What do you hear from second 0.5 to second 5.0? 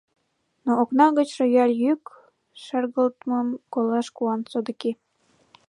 —Но окна гыч рояль йӱк шергылтмым колаш куан, содыки.